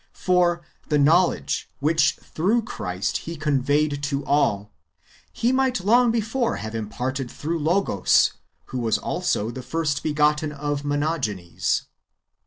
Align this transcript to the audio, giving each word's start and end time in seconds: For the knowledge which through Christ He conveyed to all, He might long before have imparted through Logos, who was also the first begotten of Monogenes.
For 0.17 0.63
the 0.89 0.97
knowledge 0.97 1.69
which 1.79 2.15
through 2.15 2.63
Christ 2.63 3.17
He 3.17 3.35
conveyed 3.35 4.01
to 4.01 4.25
all, 4.25 4.71
He 5.31 5.51
might 5.51 5.81
long 5.85 6.09
before 6.09 6.55
have 6.55 6.73
imparted 6.73 7.29
through 7.29 7.59
Logos, 7.59 8.33
who 8.73 8.79
was 8.79 8.97
also 8.97 9.51
the 9.51 9.61
first 9.61 10.01
begotten 10.01 10.51
of 10.51 10.81
Monogenes. 10.83 11.83